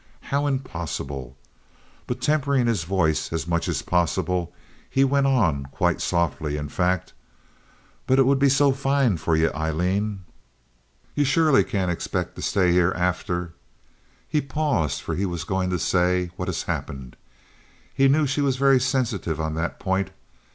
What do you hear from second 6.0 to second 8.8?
softly, in fact. "But it would be so